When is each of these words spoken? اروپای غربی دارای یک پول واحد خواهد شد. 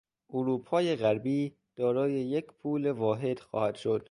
اروپای 0.33 0.95
غربی 0.95 1.55
دارای 1.75 2.13
یک 2.13 2.45
پول 2.45 2.91
واحد 2.91 3.39
خواهد 3.39 3.75
شد. 3.75 3.99